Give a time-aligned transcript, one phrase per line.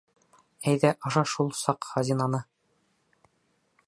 [0.71, 2.41] Әйҙә аша шул саҡ хазинаны!